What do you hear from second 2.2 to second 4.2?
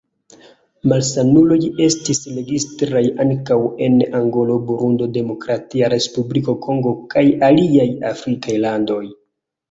registritaj ankaŭ en